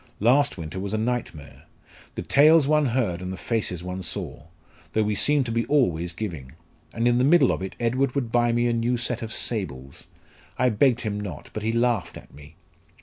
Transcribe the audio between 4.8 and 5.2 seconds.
though we